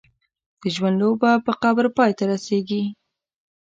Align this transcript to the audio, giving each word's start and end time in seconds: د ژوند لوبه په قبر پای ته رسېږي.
د 0.61 0.63
ژوند 0.75 0.95
لوبه 1.01 1.31
په 1.45 1.51
قبر 1.61 1.85
پای 1.97 2.11
ته 2.17 2.23
رسېږي. 2.31 2.83